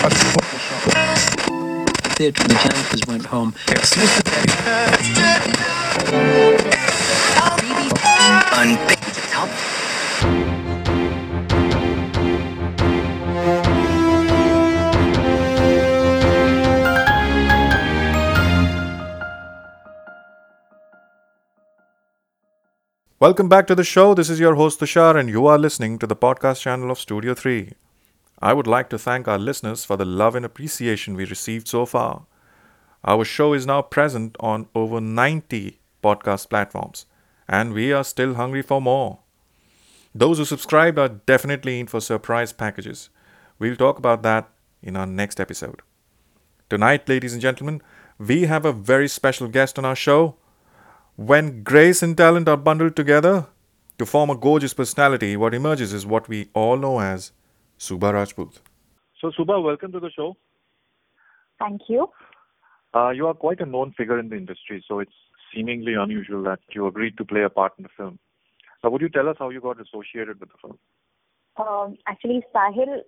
The 0.00 0.08
Janitors 2.32 3.02
went 3.06 3.26
home. 3.26 3.54
Welcome 23.18 23.50
back 23.50 23.66
to 23.66 23.74
the 23.74 23.84
show. 23.84 24.14
This 24.14 24.30
is 24.30 24.40
your 24.40 24.54
host 24.54 24.80
Tushar, 24.80 25.20
and 25.20 25.28
you 25.28 25.46
are 25.46 25.58
listening 25.58 25.98
to 25.98 26.06
the 26.06 26.16
podcast 26.16 26.62
channel 26.62 26.90
of 26.90 26.98
Studio 26.98 27.34
3. 27.34 27.74
I 28.42 28.54
would 28.54 28.66
like 28.66 28.88
to 28.90 28.98
thank 28.98 29.28
our 29.28 29.38
listeners 29.38 29.84
for 29.84 29.98
the 29.98 30.06
love 30.06 30.34
and 30.34 30.46
appreciation 30.46 31.14
we 31.14 31.26
received 31.26 31.68
so 31.68 31.84
far. 31.84 32.24
Our 33.04 33.22
show 33.24 33.52
is 33.52 33.66
now 33.66 33.82
present 33.82 34.36
on 34.40 34.66
over 34.74 34.98
90 34.98 35.78
podcast 36.02 36.48
platforms, 36.48 37.04
and 37.46 37.74
we 37.74 37.92
are 37.92 38.04
still 38.04 38.34
hungry 38.34 38.62
for 38.62 38.80
more. 38.80 39.18
Those 40.14 40.38
who 40.38 40.46
subscribed 40.46 40.98
are 40.98 41.08
definitely 41.08 41.80
in 41.80 41.86
for 41.86 42.00
surprise 42.00 42.52
packages. 42.52 43.10
We'll 43.58 43.76
talk 43.76 43.98
about 43.98 44.22
that 44.22 44.48
in 44.82 44.96
our 44.96 45.06
next 45.06 45.38
episode. 45.38 45.82
Tonight, 46.70 47.08
ladies 47.08 47.34
and 47.34 47.42
gentlemen, 47.42 47.82
we 48.18 48.44
have 48.44 48.64
a 48.64 48.72
very 48.72 49.08
special 49.08 49.48
guest 49.48 49.78
on 49.78 49.84
our 49.84 49.96
show. 49.96 50.36
When 51.16 51.62
grace 51.62 52.02
and 52.02 52.16
talent 52.16 52.48
are 52.48 52.56
bundled 52.56 52.96
together 52.96 53.48
to 53.98 54.06
form 54.06 54.30
a 54.30 54.34
gorgeous 54.34 54.72
personality, 54.72 55.36
what 55.36 55.52
emerges 55.52 55.92
is 55.92 56.06
what 56.06 56.26
we 56.26 56.48
all 56.54 56.78
know 56.78 57.00
as 57.00 57.32
Subah 57.80 58.12
Rajput. 58.12 58.60
So, 59.20 59.30
Subah, 59.30 59.62
welcome 59.64 59.90
to 59.92 60.00
the 60.00 60.10
show. 60.10 60.36
Thank 61.58 61.82
you. 61.88 62.08
Uh, 62.94 63.10
you 63.10 63.26
are 63.26 63.34
quite 63.34 63.60
a 63.60 63.66
known 63.66 63.94
figure 63.96 64.18
in 64.18 64.28
the 64.28 64.36
industry, 64.36 64.84
so 64.86 64.98
it's 64.98 65.18
seemingly 65.54 65.94
unusual 65.94 66.42
that 66.42 66.60
you 66.74 66.86
agreed 66.86 67.16
to 67.16 67.24
play 67.24 67.42
a 67.42 67.48
part 67.48 67.72
in 67.78 67.84
the 67.84 67.88
film. 67.96 68.18
So, 68.82 68.90
would 68.90 69.00
you 69.00 69.08
tell 69.08 69.28
us 69.28 69.36
how 69.38 69.48
you 69.48 69.62
got 69.62 69.80
associated 69.80 70.40
with 70.40 70.50
the 70.50 70.58
film? 70.60 70.78
Um, 71.56 71.96
actually, 72.06 72.42
Sahil 72.54 73.00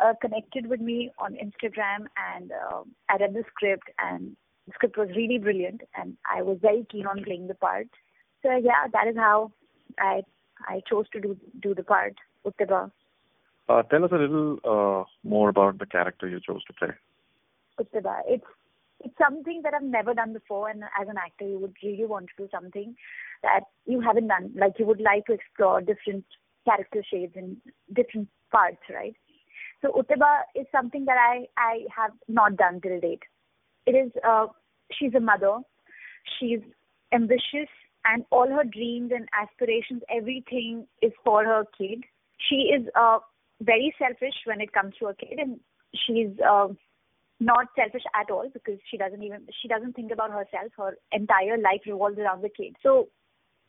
uh, 0.00 0.14
connected 0.22 0.66
with 0.66 0.80
me 0.80 1.10
on 1.18 1.34
Instagram, 1.34 2.06
and 2.34 2.52
uh, 2.52 2.82
I 3.10 3.16
read 3.16 3.34
the 3.34 3.44
script, 3.48 3.88
and 3.98 4.34
the 4.66 4.72
script 4.74 4.96
was 4.96 5.08
really 5.14 5.38
brilliant, 5.38 5.82
and 5.94 6.16
I 6.34 6.40
was 6.42 6.58
very 6.62 6.86
keen 6.90 7.06
on 7.06 7.22
playing 7.22 7.48
the 7.48 7.54
part. 7.54 7.88
So 8.42 8.50
yeah, 8.50 8.88
that 8.92 9.08
is 9.08 9.16
how 9.16 9.52
I 9.98 10.22
I 10.68 10.80
chose 10.88 11.06
to 11.12 11.20
do 11.20 11.36
do 11.60 11.74
the 11.74 11.82
part, 11.82 12.14
Uttiba. 12.46 12.90
Uh, 13.68 13.82
tell 13.82 14.04
us 14.04 14.10
a 14.12 14.16
little 14.16 14.58
uh, 14.64 15.04
more 15.24 15.48
about 15.48 15.78
the 15.78 15.86
character 15.86 16.28
you 16.28 16.40
chose 16.40 16.64
to 16.64 16.72
play. 16.72 16.94
Uttiba. 17.80 18.20
It's 18.26 18.44
it's 19.00 19.14
something 19.18 19.60
that 19.62 19.74
I've 19.74 19.82
never 19.82 20.14
done 20.14 20.32
before, 20.32 20.70
and 20.70 20.82
as 20.98 21.08
an 21.08 21.16
actor, 21.18 21.46
you 21.46 21.58
would 21.58 21.74
really 21.82 22.06
want 22.06 22.26
to 22.28 22.44
do 22.44 22.48
something 22.50 22.94
that 23.42 23.60
you 23.84 24.00
haven't 24.00 24.28
done. 24.28 24.52
Like 24.56 24.74
you 24.78 24.86
would 24.86 25.00
like 25.00 25.26
to 25.26 25.34
explore 25.34 25.80
different 25.80 26.24
character 26.64 27.02
shades 27.10 27.34
and 27.36 27.56
different 27.94 28.28
parts, 28.50 28.78
right? 28.92 29.14
So 29.82 29.92
Uttiba 29.92 30.40
is 30.54 30.66
something 30.72 31.04
that 31.04 31.18
I 31.18 31.46
I 31.58 31.86
have 31.94 32.12
not 32.28 32.56
done 32.56 32.80
till 32.80 33.00
date. 33.00 33.22
It 33.86 33.92
is 33.92 34.12
uh, 34.26 34.46
she's 34.92 35.14
a 35.14 35.20
mother, 35.20 35.58
she's 36.38 36.60
ambitious, 37.12 37.68
and 38.06 38.24
all 38.30 38.48
her 38.48 38.64
dreams 38.64 39.12
and 39.14 39.28
aspirations, 39.40 40.02
everything 40.10 40.86
is 41.02 41.12
for 41.24 41.44
her 41.44 41.64
kid. 41.76 42.04
She 42.48 42.70
is 42.76 42.86
uh, 42.94 43.18
very 43.60 43.94
selfish 43.98 44.34
when 44.44 44.60
it 44.60 44.72
comes 44.72 44.94
to 44.98 45.06
her 45.06 45.14
kid, 45.14 45.38
and 45.38 45.60
she's 45.94 46.38
uh, 46.46 46.68
not 47.40 47.66
selfish 47.76 48.02
at 48.14 48.30
all 48.30 48.48
because 48.52 48.78
she 48.90 48.96
doesn't 48.96 49.22
even 49.22 49.46
she 49.60 49.68
doesn't 49.68 49.94
think 49.94 50.12
about 50.12 50.30
herself. 50.30 50.72
Her 50.76 50.96
entire 51.12 51.58
life 51.58 51.82
revolves 51.86 52.18
around 52.18 52.42
the 52.42 52.48
kid. 52.48 52.76
So 52.82 53.08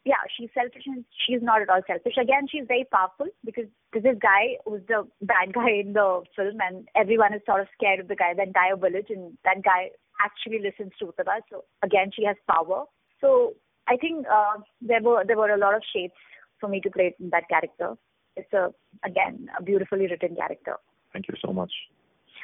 yeah, 0.06 0.24
she's 0.38 0.50
selfish 0.54 0.84
and 0.86 1.04
she's 1.26 1.42
not 1.42 1.62
at 1.62 1.70
all 1.70 1.82
selfish. 1.86 2.16
Again, 2.22 2.48
she's 2.50 2.64
very 2.68 2.88
powerful 2.92 3.28
because 3.44 3.66
this 3.92 4.04
guy 4.22 4.56
who's 4.66 4.82
the 4.88 5.06
bad 5.22 5.54
guy 5.54 5.84
in 5.84 5.94
the 5.94 6.24
film 6.36 6.58
and 6.62 6.88
everyone 6.96 7.34
is 7.34 7.42
sort 7.46 7.60
of 7.62 7.68
scared 7.74 8.00
of 8.00 8.08
the 8.08 8.16
guy, 8.16 8.34
the 8.34 8.44
entire 8.44 8.78
village, 8.78 9.08
and 9.10 9.38
that 9.44 9.64
guy 9.64 9.90
actually 10.24 10.60
listens 10.60 10.94
to 11.00 11.08
Uttiba. 11.08 11.42
So 11.50 11.66
again, 11.84 12.12
she 12.16 12.24
has 12.24 12.38
power. 12.50 12.86
So 13.20 13.54
I 13.88 13.98
think 13.98 14.26
uh, 14.32 14.62
there 14.82 15.02
were 15.02 15.24
there 15.26 15.38
were 15.38 15.52
a 15.52 15.58
lot 15.58 15.76
of 15.76 15.82
shades 15.94 16.14
for 16.60 16.70
me 16.70 16.80
to 16.82 16.90
play 16.90 17.14
in 17.20 17.30
that 17.32 17.50
character. 17.50 17.96
It's 18.38 18.54
a 18.54 18.74
again 19.04 19.50
a 19.60 19.64
beautifully 19.64 20.08
written 20.08 20.36
character. 20.36 20.76
Thank 21.12 21.28
you 21.28 21.36
so 21.44 21.52
much. 21.54 21.72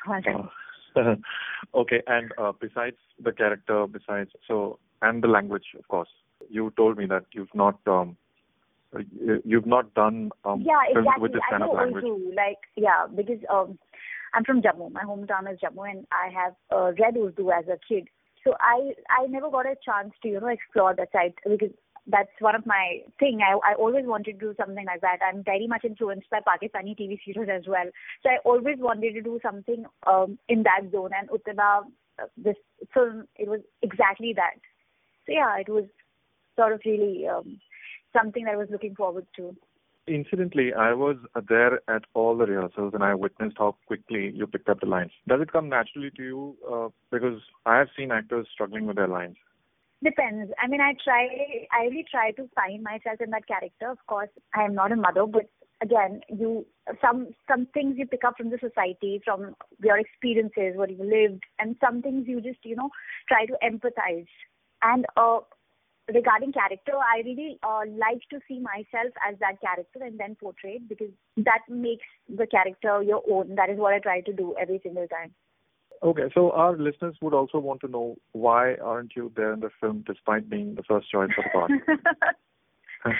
Welcome. 0.07 0.49
Okay, 1.73 2.03
and 2.05 2.31
uh, 2.37 2.51
besides 2.59 2.97
the 3.23 3.31
character, 3.31 3.87
besides 3.87 4.29
so 4.47 4.77
and 5.01 5.23
the 5.23 5.27
language, 5.27 5.63
of 5.77 5.87
course, 5.87 6.09
you 6.49 6.71
told 6.77 6.97
me 6.97 7.07
that 7.07 7.25
you've 7.33 7.55
not 7.55 7.79
um, 7.87 8.15
you've 9.43 9.65
not 9.65 9.93
done 9.93 10.31
um, 10.45 10.61
yeah, 10.61 10.81
exactly. 10.87 11.21
with 11.21 11.33
this 11.33 11.41
kind 11.49 11.63
I 11.63 11.67
of 11.67 11.73
know 11.73 11.79
language. 11.79 12.03
Urdu, 12.03 12.33
like 12.35 12.59
yeah, 12.75 13.07
because 13.15 13.39
um, 13.51 13.79
I'm 14.33 14.43
from 14.43 14.61
Jammu. 14.61 14.91
My 14.91 15.03
hometown 15.03 15.51
is 15.51 15.59
Jammu, 15.59 15.89
and 15.89 16.05
I 16.11 16.31
have 16.31 16.53
uh, 16.71 16.91
read 16.99 17.17
Urdu 17.17 17.51
as 17.51 17.65
a 17.67 17.79
kid. 17.87 18.07
So 18.43 18.53
I 18.59 18.91
I 19.09 19.25
never 19.27 19.49
got 19.49 19.65
a 19.65 19.75
chance 19.83 20.13
to 20.21 20.29
you 20.29 20.39
know 20.39 20.47
explore 20.47 20.95
that 20.95 21.11
side 21.11 21.33
because 21.49 21.71
that's 22.07 22.31
one 22.39 22.55
of 22.55 22.65
my 22.65 22.99
thing. 23.19 23.39
I 23.41 23.53
I 23.71 23.75
always 23.75 24.05
wanted 24.05 24.39
to 24.39 24.45
do 24.47 24.55
something 24.57 24.85
like 24.85 25.01
that. 25.01 25.19
I'm 25.25 25.43
very 25.43 25.67
much 25.67 25.85
influenced 25.85 26.29
by 26.29 26.39
Pakistani 26.39 26.97
TV 26.99 27.17
serials 27.23 27.49
as 27.51 27.67
well. 27.67 27.89
So 28.21 28.29
I 28.29 28.37
always 28.43 28.77
wanted 28.79 29.13
to 29.13 29.21
do 29.21 29.39
something 29.41 29.85
um 30.05 30.37
in 30.49 30.63
that 30.63 30.91
zone. 30.91 31.11
And 31.17 31.29
Uttiba, 31.29 31.83
uh, 32.21 32.25
this 32.37 32.57
film, 32.93 33.25
it 33.35 33.47
was 33.47 33.61
exactly 33.81 34.33
that. 34.35 34.59
So 35.25 35.33
yeah, 35.33 35.57
it 35.57 35.69
was 35.69 35.85
sort 36.55 36.73
of 36.73 36.81
really 36.85 37.27
um, 37.27 37.59
something 38.15 38.45
that 38.45 38.53
I 38.53 38.57
was 38.57 38.67
looking 38.71 38.95
forward 38.95 39.25
to. 39.37 39.55
Incidentally, 40.05 40.73
I 40.73 40.93
was 40.93 41.15
there 41.47 41.79
at 41.89 42.03
all 42.13 42.37
the 42.37 42.45
rehearsals 42.45 42.93
and 42.93 43.03
I 43.03 43.15
witnessed 43.15 43.55
how 43.57 43.77
quickly 43.87 44.31
you 44.35 44.45
picked 44.45 44.67
up 44.67 44.81
the 44.81 44.85
lines. 44.85 45.11
Does 45.29 45.39
it 45.41 45.51
come 45.51 45.69
naturally 45.69 46.11
to 46.17 46.23
you? 46.23 46.57
Uh, 46.69 46.89
because 47.09 47.39
I 47.65 47.77
have 47.77 47.87
seen 47.97 48.11
actors 48.11 48.47
struggling 48.53 48.85
with 48.85 48.97
their 48.97 49.07
lines. 49.07 49.37
Depends. 50.03 50.51
I 50.61 50.67
mean, 50.67 50.81
I 50.81 50.93
try. 51.03 51.27
I 51.71 51.85
really 51.85 52.05
try 52.09 52.31
to 52.31 52.49
find 52.55 52.83
myself 52.83 53.21
in 53.21 53.29
that 53.29 53.47
character. 53.47 53.89
Of 53.89 53.99
course, 54.07 54.29
I 54.53 54.63
am 54.63 54.75
not 54.75 54.91
a 54.91 54.95
mother, 54.97 55.25
but 55.25 55.49
again, 55.81 56.21
you 56.29 56.65
some 57.01 57.27
some 57.47 57.67
things 57.73 57.95
you 57.97 58.05
pick 58.05 58.23
up 58.25 58.35
from 58.35 58.49
the 58.49 58.57
society, 58.59 59.21
from 59.23 59.55
your 59.81 59.97
experiences, 59.97 60.75
what 60.75 60.89
you've 60.89 60.99
lived, 60.99 61.43
and 61.59 61.77
some 61.79 62.01
things 62.01 62.27
you 62.27 62.41
just 62.41 62.59
you 62.65 62.75
know 62.75 62.89
try 63.29 63.45
to 63.45 63.55
empathize. 63.63 64.27
And 64.81 65.05
uh, 65.15 65.39
regarding 66.13 66.51
character, 66.51 66.93
I 66.97 67.21
really 67.23 67.59
uh, 67.63 67.83
like 67.87 68.21
to 68.31 68.39
see 68.47 68.59
myself 68.59 69.13
as 69.27 69.39
that 69.39 69.61
character 69.61 69.99
and 70.01 70.19
then 70.19 70.35
portray 70.35 70.81
it 70.81 70.89
because 70.89 71.11
that 71.37 71.61
makes 71.69 72.07
the 72.27 72.47
character 72.47 73.01
your 73.03 73.23
own. 73.31 73.55
That 73.55 73.69
is 73.69 73.77
what 73.77 73.93
I 73.93 73.99
try 73.99 74.19
to 74.21 74.33
do 74.33 74.53
every 74.59 74.81
single 74.83 75.07
time. 75.07 75.33
Okay, 76.03 76.23
so 76.33 76.51
our 76.51 76.75
listeners 76.75 77.15
would 77.21 77.33
also 77.33 77.59
want 77.59 77.79
to 77.81 77.87
know 77.87 78.17
why 78.33 78.75
aren't 78.75 79.15
you 79.15 79.31
there 79.37 79.53
in 79.53 79.61
the 79.61 79.69
film 79.79 80.03
despite 80.05 80.49
being 80.49 80.75
the 80.75 80.83
first 80.83 81.09
choice 81.09 81.29
for 81.33 81.43
the 81.43 81.49
part? 81.49 83.15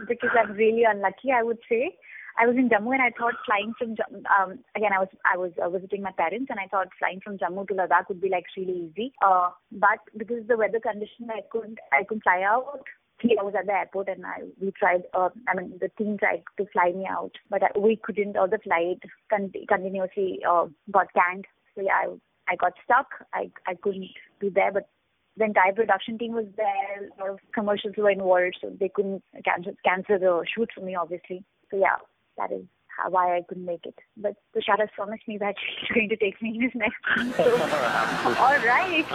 because 0.08 0.30
I'm 0.36 0.52
really 0.52 0.82
unlucky, 0.82 1.30
I 1.32 1.44
would 1.44 1.58
say. 1.68 1.96
I 2.40 2.46
was 2.46 2.56
in 2.56 2.68
Jammu 2.68 2.92
and 2.92 3.02
I 3.02 3.10
thought 3.18 3.34
flying 3.44 3.72
from 3.76 3.96
um 4.38 4.58
again 4.76 4.92
I 4.94 5.00
was 5.00 5.08
I 5.24 5.36
was 5.36 5.50
uh, 5.62 5.68
visiting 5.70 6.02
my 6.02 6.12
parents 6.12 6.46
and 6.50 6.60
I 6.60 6.66
thought 6.66 6.88
flying 6.98 7.20
from 7.20 7.36
Jammu 7.36 7.66
to 7.68 7.74
Ladakh 7.74 8.08
would 8.08 8.20
be 8.20 8.28
like 8.28 8.44
really 8.56 8.90
easy. 8.90 9.12
Uh, 9.24 9.50
but 9.72 9.98
because 10.16 10.42
of 10.42 10.48
the 10.48 10.56
weather 10.56 10.78
condition, 10.78 11.30
I 11.30 11.40
couldn't 11.50 11.78
I 11.92 12.04
couldn't 12.04 12.22
fly 12.22 12.42
out. 12.42 12.82
I 13.24 13.42
was 13.42 13.54
at 13.58 13.66
the 13.66 13.72
airport 13.72 14.08
and 14.08 14.24
I 14.24 14.42
we 14.60 14.70
tried. 14.70 15.02
Uh, 15.14 15.30
I 15.48 15.56
mean 15.56 15.78
the 15.80 15.88
team 15.98 16.16
tried 16.16 16.44
to 16.58 16.66
fly 16.72 16.92
me 16.92 17.06
out, 17.10 17.32
but 17.50 17.62
I, 17.64 17.76
we 17.76 17.96
couldn't. 17.96 18.36
All 18.36 18.48
the 18.48 18.58
flight 18.58 19.02
con- 19.30 19.52
continuously 19.68 20.38
uh, 20.48 20.66
got 20.92 21.08
canned. 21.14 21.46
So 21.78 21.84
yeah, 21.84 21.92
I 21.94 22.52
I 22.52 22.56
got 22.56 22.72
stuck. 22.84 23.06
I 23.32 23.50
I 23.66 23.74
couldn't 23.74 24.08
be 24.40 24.48
there, 24.48 24.72
but 24.72 24.88
the 25.36 25.44
entire 25.44 25.72
production 25.72 26.18
team 26.18 26.32
was 26.32 26.46
there. 26.56 27.08
A 27.16 27.20
lot 27.20 27.30
of 27.30 27.38
commercials 27.54 27.94
were 27.96 28.10
involved, 28.10 28.58
so 28.60 28.72
they 28.78 28.88
couldn't 28.88 29.22
cancel 29.44 29.72
cancel 29.84 30.18
the 30.18 30.44
shoot 30.52 30.70
for 30.74 30.80
me, 30.80 30.96
obviously. 30.96 31.44
So 31.70 31.78
yeah, 31.78 31.96
that 32.36 32.50
is 32.50 32.64
how, 32.88 33.10
why 33.10 33.36
I 33.36 33.42
couldn't 33.48 33.64
make 33.64 33.86
it. 33.86 33.94
But 34.16 34.34
Tushar 34.56 34.80
has 34.80 34.88
promised 34.96 35.28
me 35.28 35.38
that 35.38 35.54
he's 35.80 35.94
going 35.94 36.08
to 36.08 36.16
take 36.16 36.42
me 36.42 36.56
in 36.56 36.62
his 36.62 36.72
next 36.74 36.96
film. 37.14 37.32
So, 37.36 37.44
all 37.46 38.58
right. 38.58 39.06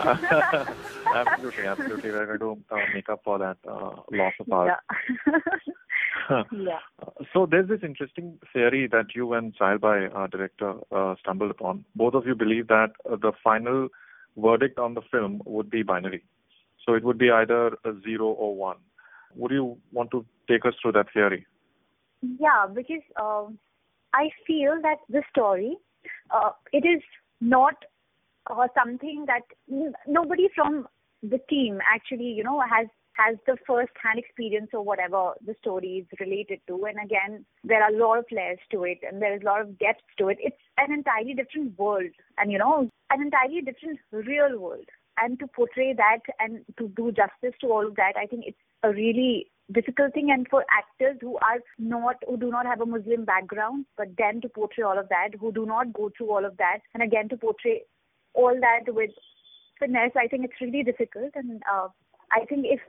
absolutely, 1.15 1.65
absolutely. 1.65 2.11
We're 2.11 2.37
going 2.37 2.63
to 2.69 2.75
uh, 2.75 2.79
make 2.93 3.09
up 3.09 3.21
for 3.25 3.39
that 3.39 3.57
uh, 3.67 4.01
loss 4.11 4.33
of 4.39 4.51
out. 4.53 4.77
yeah. 5.27 5.33
yeah. 6.29 6.79
So 7.33 7.45
there's 7.49 7.67
this 7.67 7.79
interesting 7.83 8.39
theory 8.51 8.87
that 8.91 9.15
you 9.15 9.33
and 9.33 9.55
Sahilbhai, 9.57 10.15
uh, 10.15 10.27
director, 10.27 10.75
uh, 10.91 11.15
stumbled 11.19 11.51
upon. 11.51 11.85
Both 11.95 12.13
of 12.13 12.25
you 12.25 12.35
believe 12.35 12.67
that 12.67 12.91
uh, 13.09 13.15
the 13.15 13.31
final 13.43 13.89
verdict 14.37 14.79
on 14.79 14.93
the 14.93 15.01
film 15.11 15.41
would 15.45 15.69
be 15.69 15.83
binary. 15.83 16.23
So 16.85 16.93
it 16.93 17.03
would 17.03 17.17
be 17.17 17.31
either 17.31 17.67
a 17.85 17.93
zero 18.03 18.27
or 18.27 18.55
one. 18.55 18.77
Would 19.35 19.51
you 19.51 19.77
want 19.91 20.11
to 20.11 20.25
take 20.49 20.65
us 20.65 20.73
through 20.81 20.93
that 20.93 21.07
theory? 21.13 21.45
Yeah, 22.39 22.67
because 22.73 23.03
um, 23.19 23.57
I 24.13 24.29
feel 24.45 24.79
that 24.81 24.97
the 25.09 25.23
story 25.29 25.77
uh, 26.31 26.51
it 26.71 26.85
is 26.85 27.01
not 27.41 27.75
uh, 28.47 28.67
something 28.75 29.25
that 29.27 29.43
n- 29.71 29.93
nobody 30.07 30.47
from 30.55 30.87
the 31.21 31.39
team 31.49 31.79
actually, 31.93 32.25
you 32.25 32.43
know, 32.43 32.61
has 32.61 32.87
has 33.13 33.37
the 33.45 33.57
first 33.67 33.91
hand 34.01 34.19
experience 34.19 34.69
or 34.73 34.83
whatever 34.83 35.33
the 35.45 35.55
story 35.61 36.05
is 36.05 36.19
related 36.19 36.59
to. 36.67 36.85
And 36.85 36.97
again, 37.03 37.45
there 37.63 37.83
are 37.83 37.93
a 37.93 37.97
lot 37.97 38.19
of 38.19 38.25
layers 38.31 38.59
to 38.71 38.83
it 38.83 38.99
and 39.07 39.21
there 39.21 39.35
is 39.35 39.41
a 39.41 39.45
lot 39.45 39.61
of 39.61 39.77
depth 39.79 40.01
to 40.17 40.29
it. 40.29 40.37
It's 40.39 40.57
an 40.77 40.91
entirely 40.91 41.33
different 41.33 41.77
world 41.77 42.11
and, 42.37 42.51
you 42.51 42.57
know, 42.57 42.89
an 43.09 43.21
entirely 43.21 43.61
different 43.61 43.99
real 44.11 44.59
world. 44.59 44.85
And 45.21 45.37
to 45.39 45.47
portray 45.47 45.93
that 45.93 46.21
and 46.39 46.65
to 46.79 46.87
do 46.89 47.11
justice 47.11 47.55
to 47.61 47.67
all 47.67 47.85
of 47.85 47.95
that, 47.95 48.13
I 48.17 48.25
think 48.25 48.45
it's 48.47 48.57
a 48.83 48.89
really 48.89 49.47
difficult 49.71 50.13
thing 50.13 50.29
and 50.31 50.47
for 50.49 50.65
actors 50.69 51.17
who 51.21 51.37
are 51.37 51.59
not 51.79 52.15
who 52.27 52.35
do 52.35 52.49
not 52.49 52.65
have 52.65 52.81
a 52.81 52.85
muslim 52.85 53.23
background 53.23 53.85
but 53.95 54.07
then 54.17 54.41
to 54.41 54.49
portray 54.49 54.83
all 54.83 54.99
of 54.99 55.07
that 55.07 55.29
who 55.39 55.53
do 55.53 55.65
not 55.65 55.93
go 55.93 56.11
through 56.17 56.29
all 56.29 56.45
of 56.45 56.57
that 56.57 56.79
and 56.93 57.01
again 57.01 57.29
to 57.29 57.37
portray 57.37 57.81
all 58.33 58.53
that 58.59 58.93
with 58.93 59.11
finesse 59.79 60.11
i 60.17 60.27
think 60.27 60.43
it's 60.43 60.59
really 60.59 60.83
difficult 60.83 61.31
and 61.35 61.63
uh, 61.73 61.87
i 62.33 62.43
think 62.49 62.65
if 62.69 62.81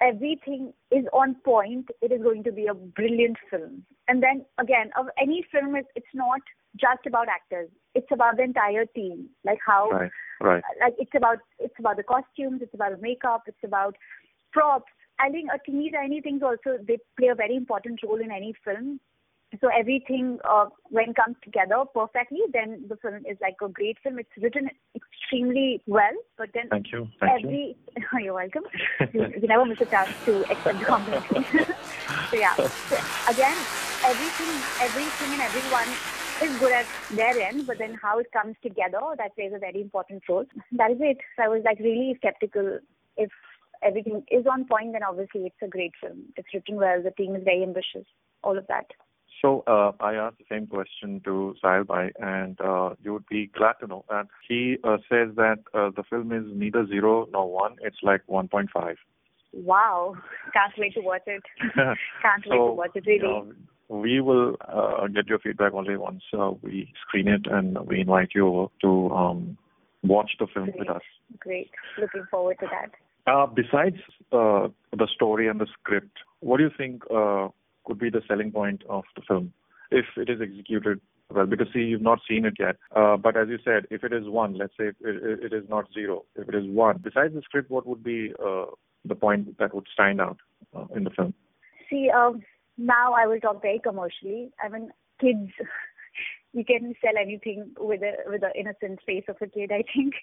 everything 0.00 0.72
is 0.90 1.04
on 1.12 1.36
point 1.44 1.88
it 2.02 2.10
is 2.10 2.22
going 2.22 2.42
to 2.42 2.50
be 2.50 2.66
a 2.66 2.74
brilliant 2.74 3.36
film 3.50 3.84
and 4.08 4.22
then 4.22 4.44
again 4.58 4.90
of 4.98 5.06
any 5.20 5.44
film 5.52 5.76
it's, 5.76 5.88
it's 5.94 6.14
not 6.14 6.40
just 6.76 7.06
about 7.06 7.28
actors 7.28 7.68
it's 7.94 8.10
about 8.12 8.36
the 8.36 8.42
entire 8.42 8.84
team 8.86 9.28
like 9.44 9.58
how 9.64 9.88
Right. 9.90 10.10
Right. 10.40 10.62
like 10.80 10.94
it's 10.98 11.10
about 11.14 11.38
it's 11.58 11.74
about 11.78 11.98
the 11.98 12.02
costumes, 12.02 12.62
it's 12.62 12.72
about 12.72 12.92
the 12.92 13.02
makeup, 13.02 13.42
it's 13.46 13.62
about 13.62 13.96
props. 14.52 14.90
I 15.18 15.28
think 15.28 15.50
a 15.54 15.58
teeny 15.58 15.90
tiny 15.90 16.22
things 16.22 16.42
also 16.42 16.78
they 16.82 16.98
play 17.18 17.28
a 17.28 17.34
very 17.34 17.56
important 17.56 18.00
role 18.02 18.20
in 18.20 18.30
any 18.30 18.54
film. 18.64 19.00
So 19.60 19.68
everything 19.76 20.38
uh, 20.48 20.66
when 20.90 21.12
comes 21.12 21.36
together 21.42 21.82
perfectly, 21.92 22.38
then 22.52 22.84
the 22.88 22.96
film 22.96 23.26
is 23.28 23.36
like 23.40 23.56
a 23.62 23.68
great 23.68 23.98
film. 24.02 24.18
It's 24.20 24.30
written 24.40 24.70
extremely 24.94 25.82
well, 25.86 26.14
but 26.38 26.50
then 26.54 26.68
Thank 26.70 26.92
you. 26.92 27.08
Thank 27.18 27.42
you. 27.42 27.48
every 27.48 27.76
you're 28.24 28.34
welcome. 28.34 28.62
you, 29.12 29.26
you 29.42 29.48
never 29.48 29.66
miss 29.66 29.78
a 29.80 29.86
chance 29.86 30.10
to 30.26 30.44
accept 30.50 30.78
the 30.78 30.84
compliment. 30.84 31.24
so 32.30 32.36
yeah, 32.36 32.54
so 32.56 32.96
again, 33.28 33.56
everything, 34.06 34.54
everything 34.80 35.32
and 35.32 35.42
everyone 35.42 35.88
is 36.42 36.58
good 36.60 36.72
at 36.72 36.86
their 37.10 37.40
end, 37.40 37.66
but 37.66 37.78
then 37.78 37.98
how 38.00 38.18
it 38.18 38.30
comes 38.32 38.54
together 38.62 39.00
that 39.18 39.34
plays 39.34 39.52
a 39.54 39.58
very 39.58 39.80
important 39.80 40.22
role. 40.28 40.46
That 40.72 40.92
is 40.92 40.98
it. 41.00 41.18
So 41.36 41.42
I 41.42 41.48
was 41.48 41.62
like 41.64 41.80
really 41.80 42.14
skeptical 42.18 42.78
if 43.16 43.30
everything 43.82 44.22
is 44.30 44.46
on 44.50 44.64
point, 44.64 44.92
then 44.92 45.02
obviously 45.02 45.42
it's 45.42 45.62
a 45.62 45.68
great 45.68 45.92
film. 46.00 46.24
It's 46.36 46.48
written 46.54 46.76
well. 46.76 47.02
The 47.02 47.10
team 47.10 47.34
is 47.34 47.42
very 47.44 47.62
ambitious. 47.62 48.06
All 48.42 48.56
of 48.56 48.66
that. 48.68 48.86
So 49.40 49.64
uh, 49.66 49.92
I 50.00 50.14
asked 50.14 50.38
the 50.38 50.44
same 50.50 50.66
question 50.66 51.20
to 51.24 51.54
Sahil 51.62 51.86
Bhai, 51.86 52.12
and 52.20 52.60
uh, 52.60 52.90
you 53.02 53.14
would 53.14 53.26
be 53.26 53.46
glad 53.56 53.74
to 53.80 53.86
know 53.86 54.04
that 54.10 54.26
he 54.46 54.76
uh, 54.84 54.98
says 55.08 55.34
that 55.36 55.58
uh, 55.72 55.90
the 55.96 56.02
film 56.08 56.32
is 56.32 56.44
neither 56.52 56.86
zero 56.86 57.26
nor 57.32 57.50
one. 57.50 57.76
It's 57.80 57.96
like 58.02 58.20
1.5. 58.28 58.96
Wow! 59.52 60.14
Can't 60.52 60.72
wait 60.76 60.94
to 60.94 61.00
watch 61.00 61.22
it. 61.26 61.42
Can't 61.74 62.44
wait 62.46 62.56
to 62.56 62.72
watch 62.72 62.90
it. 62.94 63.04
Really. 63.06 63.18
you 63.18 63.22
know, 63.22 63.52
we 63.88 64.20
will 64.20 64.56
uh, 64.68 65.06
get 65.08 65.26
your 65.26 65.38
feedback 65.38 65.72
only 65.72 65.96
once 65.96 66.22
uh, 66.38 66.50
we 66.62 66.92
screen 67.06 67.26
it, 67.26 67.46
and 67.50 67.78
we 67.86 68.00
invite 68.00 68.30
you 68.34 68.46
over 68.46 68.68
to 68.82 69.10
um, 69.10 69.58
watch 70.02 70.32
the 70.38 70.46
film 70.52 70.70
with 70.78 70.88
us. 70.88 71.02
Great. 71.38 71.70
Looking 71.98 72.26
forward 72.30 72.58
to 72.60 72.66
that. 72.70 72.90
Uh, 73.26 73.46
besides 73.46 73.96
uh, 74.32 74.68
the 74.96 75.08
story 75.14 75.48
and 75.48 75.60
the 75.60 75.66
script, 75.78 76.16
what 76.40 76.58
do 76.58 76.64
you 76.64 76.70
think 76.76 77.02
uh, 77.14 77.48
could 77.90 77.98
be 77.98 78.08
the 78.08 78.22
selling 78.28 78.52
point 78.52 78.84
of 78.88 79.02
the 79.16 79.22
film 79.26 79.52
if 79.90 80.04
it 80.16 80.30
is 80.30 80.40
executed 80.40 81.00
well? 81.28 81.46
Because 81.46 81.66
see, 81.72 81.80
you've 81.80 82.00
not 82.00 82.20
seen 82.28 82.44
it 82.44 82.54
yet. 82.58 82.76
Uh, 82.94 83.16
but 83.16 83.36
as 83.36 83.48
you 83.48 83.58
said, 83.64 83.86
if 83.90 84.04
it 84.04 84.12
is 84.12 84.28
one, 84.28 84.56
let's 84.56 84.72
say 84.78 84.86
it, 84.88 84.96
it, 85.00 85.44
it 85.46 85.52
is 85.52 85.68
not 85.68 85.86
zero. 85.92 86.24
If 86.36 86.48
it 86.48 86.54
is 86.54 86.66
one, 86.68 87.00
besides 87.02 87.34
the 87.34 87.42
script, 87.42 87.68
what 87.68 87.86
would 87.88 88.04
be 88.04 88.32
uh, 88.38 88.66
the 89.04 89.16
point 89.16 89.58
that 89.58 89.74
would 89.74 89.88
stand 89.92 90.20
out 90.20 90.38
uh, 90.76 90.86
in 90.94 91.02
the 91.02 91.10
film? 91.10 91.34
See, 91.90 92.10
um, 92.14 92.42
now 92.78 93.12
I 93.12 93.26
will 93.26 93.40
talk 93.40 93.60
very 93.60 93.80
commercially. 93.80 94.52
I 94.62 94.68
mean, 94.68 94.90
kids, 95.20 95.50
you 96.52 96.64
can 96.64 96.94
sell 97.00 97.18
anything 97.20 97.72
with 97.76 98.02
a 98.02 98.12
with 98.30 98.42
the 98.42 98.52
innocent 98.56 99.00
face 99.04 99.24
of 99.28 99.36
a 99.40 99.48
kid. 99.48 99.72
I 99.72 99.82
think. 99.92 100.14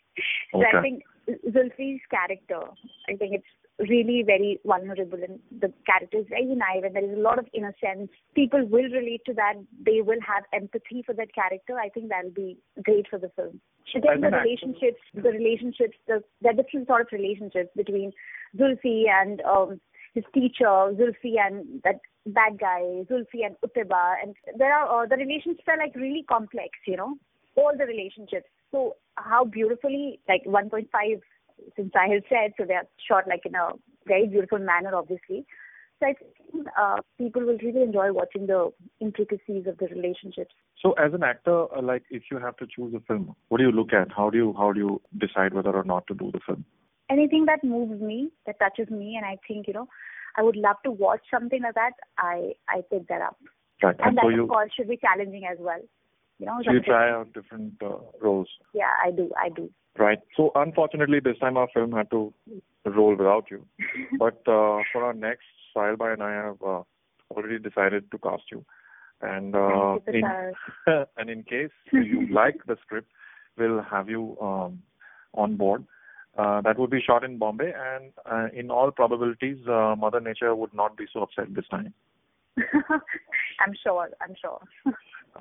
So 0.53 0.63
I 0.63 0.81
think 0.81 1.03
Zulfi's 1.49 1.99
character, 2.09 2.61
I 3.09 3.15
think 3.17 3.33
it's 3.33 3.53
really 3.79 4.23
very 4.25 4.59
vulnerable, 4.65 5.19
and 5.21 5.39
the 5.59 5.71
character 5.85 6.19
is 6.19 6.25
very 6.29 6.45
naive, 6.45 6.83
and 6.83 6.95
there 6.95 7.05
is 7.05 7.17
a 7.17 7.21
lot 7.21 7.39
of 7.39 7.45
innocence. 7.53 8.09
People 8.35 8.65
will 8.65 8.89
relate 8.89 9.21
to 9.25 9.33
that. 9.33 9.53
They 9.85 10.01
will 10.01 10.19
have 10.25 10.43
empathy 10.53 11.03
for 11.05 11.13
that 11.13 11.33
character. 11.33 11.79
I 11.79 11.89
think 11.89 12.09
that'll 12.09 12.31
be 12.31 12.57
great 12.83 13.07
for 13.09 13.19
the 13.19 13.29
film. 13.35 13.61
Then 13.93 14.23
as 14.25 14.31
the 14.31 14.37
relationships, 14.37 15.01
the 15.13 15.29
relationships, 15.29 15.97
the 16.07 16.21
are 16.45 16.53
different 16.53 16.87
sort 16.87 17.01
of 17.01 17.07
relationships 17.11 17.69
between 17.75 18.11
Zulfi 18.57 19.05
and 19.09 19.41
um, 19.41 19.79
his 20.13 20.25
teacher, 20.33 20.65
Zulfi 20.65 21.35
and 21.39 21.81
that 21.83 22.01
bad 22.25 22.59
guy, 22.59 22.81
Zulfi 23.09 23.45
and 23.45 23.55
Uteba, 23.63 24.15
and 24.21 24.35
there 24.57 24.73
are 24.73 25.03
uh, 25.03 25.07
the 25.07 25.15
relationships 25.15 25.67
are 25.67 25.77
like 25.77 25.95
really 25.95 26.25
complex, 26.27 26.69
you 26.85 26.97
know, 26.97 27.15
all 27.55 27.71
the 27.77 27.85
relationships. 27.85 28.47
So 28.71 28.95
how 29.15 29.45
beautifully, 29.45 30.19
like 30.27 30.43
1.5, 30.45 31.21
since 31.75 31.91
I 31.95 32.07
had 32.13 32.23
said, 32.29 32.53
so 32.57 32.65
they 32.65 32.75
are 32.75 32.87
shot 33.07 33.27
like 33.27 33.45
in 33.45 33.55
a 33.55 33.71
very 34.05 34.27
beautiful 34.27 34.59
manner, 34.59 34.95
obviously. 34.95 35.45
So 35.99 36.07
I 36.07 36.13
think 36.13 36.67
uh, 36.79 36.97
people 37.17 37.41
will 37.43 37.57
really 37.57 37.81
enjoy 37.81 38.11
watching 38.13 38.45
the 38.47 38.71
intricacies 38.99 39.65
of 39.65 39.77
the 39.79 39.87
relationships. 39.87 40.53
So, 40.79 40.91
as 40.93 41.13
an 41.13 41.23
actor, 41.23 41.65
uh, 41.75 41.81
like 41.81 42.03
if 42.11 42.23
you 42.29 42.37
have 42.37 42.55
to 42.57 42.67
choose 42.67 42.93
a 42.93 42.99
film, 42.99 43.35
what 43.47 43.57
do 43.57 43.63
you 43.63 43.71
look 43.71 43.93
at? 43.93 44.11
How 44.15 44.29
do 44.29 44.37
you 44.37 44.53
how 44.55 44.71
do 44.73 44.79
you 44.79 45.01
decide 45.17 45.53
whether 45.55 45.71
or 45.75 45.83
not 45.83 46.05
to 46.07 46.13
do 46.13 46.31
the 46.31 46.39
film? 46.45 46.65
anything 47.09 47.45
that 47.45 47.63
moves 47.63 48.01
me, 48.01 48.29
that 48.45 48.59
touches 48.59 48.89
me, 48.89 49.15
and 49.15 49.25
I 49.25 49.37
think 49.47 49.67
you 49.67 49.73
know, 49.73 49.87
I 50.35 50.43
would 50.43 50.55
love 50.55 50.77
to 50.83 50.91
watch 50.91 51.21
something 51.31 51.61
like 51.61 51.75
that. 51.75 51.91
I 52.17 52.53
I 52.69 52.81
pick 52.91 53.07
that 53.07 53.21
up, 53.21 53.37
Right. 53.81 53.95
and 53.99 54.09
And 54.09 54.17
that 54.17 54.23
so 54.23 54.43
of 54.43 54.49
course 54.49 54.71
should 54.75 54.89
be 54.89 54.97
challenging 54.97 55.45
as 55.51 55.57
well. 55.59 55.81
You 56.39 56.45
know, 56.45 56.59
so 56.63 56.71
you 56.71 56.81
try 56.81 57.11
out 57.11 57.33
different 57.33 57.73
uh, 57.81 57.97
roles. 58.21 58.47
Yeah, 58.73 58.91
I 59.03 59.09
do, 59.11 59.31
I 59.41 59.49
do. 59.49 59.71
Right. 59.99 60.19
So 60.35 60.51
unfortunately, 60.55 61.19
this 61.19 61.37
time 61.39 61.57
our 61.57 61.67
film 61.73 61.91
had 61.91 62.11
to 62.11 62.33
roll 62.85 63.15
without 63.15 63.45
you. 63.49 63.65
But 64.19 64.39
uh, 64.47 64.81
for 64.91 65.03
our 65.03 65.13
next, 65.13 65.45
Sahil 65.75 65.97
Bhai 65.97 66.13
and 66.13 66.23
I 66.23 66.31
have 66.31 66.61
uh, 66.61 66.83
already 67.31 67.59
decided 67.59 68.11
to 68.11 68.17
cast 68.19 68.43
you. 68.51 68.63
And 69.21 69.55
uh, 69.55 69.97
in 70.07 70.23
and 71.17 71.29
in 71.29 71.43
case 71.43 71.71
you 71.91 72.27
like 72.31 72.65
the 72.67 72.77
script, 72.81 73.11
we'll 73.57 73.81
have 73.81 74.09
you 74.09 74.37
um, 74.39 74.81
on 75.33 75.57
board. 75.57 75.85
Uh, 76.37 76.61
that 76.61 76.77
would 76.77 76.91
be 76.91 77.01
shot 77.01 77.23
in 77.23 77.39
Bombay, 77.39 77.73
and 77.75 78.11
uh, 78.31 78.47
in 78.53 78.69
all 78.69 78.91
probabilities, 78.91 79.57
uh, 79.67 79.95
Mother 79.97 80.19
Nature 80.19 80.53
would 80.55 80.71
not 80.71 80.95
be 80.95 81.05
so 81.11 81.23
upset 81.23 81.55
this 81.55 81.67
time. 81.71 81.91
I'm 83.59 83.73
sure, 83.81 84.07
I'm 84.21 84.35
sure. 84.39 84.59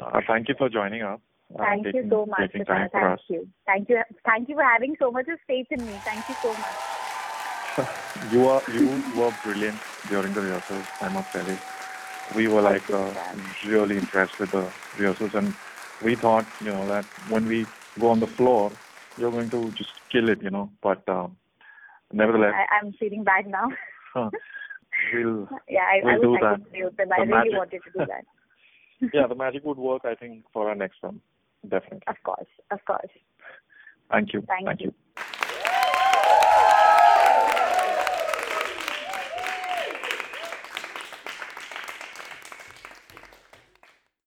Uh, 0.01 0.21
thank 0.27 0.49
you 0.49 0.55
for 0.57 0.71
joining 0.71 1.03
us. 1.03 1.21
Uh, 1.55 1.65
Thank 1.65 1.87
you 1.95 2.07
so 2.11 2.27
much, 2.27 2.41
Taking 2.53 2.65
time 2.65 2.89
for 2.91 3.01
Thank 3.01 3.21
you, 3.29 3.49
thank 3.67 3.89
you, 3.89 4.03
thank 4.25 4.49
you 4.49 4.55
for 4.57 4.65
having 4.65 4.97
so 4.99 5.11
much 5.11 5.29
of 5.29 5.39
faith 5.47 5.67
in 5.71 5.87
me. 5.87 6.01
Thank 6.05 6.25
you 6.29 6.35
so 6.43 6.55
much. 6.55 7.89
You 8.33 8.47
are 8.47 8.63
you 8.73 9.03
were 9.15 9.31
brilliant 9.45 9.79
during 10.09 10.33
the 10.33 10.41
rehearsals. 10.41 10.87
I 11.03 11.11
must 11.11 11.31
tell 11.31 11.47
you, 11.47 11.59
we 12.35 12.49
were 12.49 12.63
like 12.63 12.89
uh, 12.91 13.13
really 13.69 13.99
impressed 13.99 14.41
with 14.41 14.51
the 14.51 14.73
rehearsals, 14.99 15.33
and 15.35 15.55
we 16.03 16.17
thought 16.17 16.47
you 16.61 16.73
know 16.73 16.89
that 16.89 17.05
when 17.29 17.47
we 17.47 17.67
go 18.01 18.09
on 18.09 18.21
the 18.21 18.27
floor, 18.27 18.73
you're 19.19 19.31
going 19.31 19.51
to 19.51 19.71
just 19.73 19.91
kill 20.11 20.29
it, 20.31 20.43
you 20.43 20.51
know. 20.51 20.71
But 20.83 21.07
um, 21.09 21.37
nevertheless, 22.13 22.55
I, 22.55 22.77
I'm 22.77 22.93
feeling 22.95 23.25
bad 23.25 23.47
now. 23.47 23.69
we'll 25.13 25.49
yeah, 25.69 25.81
I, 25.83 26.01
We'll 26.03 26.15
I 26.15 26.19
do 26.19 26.31
wish 26.33 26.41
that. 26.41 26.61
it, 26.73 26.97
but 26.97 27.13
I 27.13 27.21
The 27.21 27.27
really 27.27 27.37
magic. 27.37 27.53
wanted 27.59 27.81
to 27.85 27.91
do 27.99 28.07
that. 28.07 29.11
yeah, 29.13 29.27
the 29.27 29.35
magic 29.35 29.65
would 29.65 29.79
work. 29.79 30.03
I 30.05 30.15
think 30.15 30.45
for 30.53 30.69
our 30.69 30.75
next 30.75 31.01
film, 31.01 31.21
definitely. 31.63 32.03
Of 32.07 32.17
course, 32.25 32.49
of 32.71 32.85
course. 32.85 33.11
Thank 34.11 34.33
you. 34.33 34.43
Thank 34.65 34.81
you. 34.81 34.87
you. 34.87 34.95